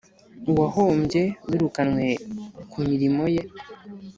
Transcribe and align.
Uwahombye 0.49 1.21
wirukanywe 1.47 2.07
ku 2.71 2.77
mirimo 2.89 3.23
ye 3.35 3.43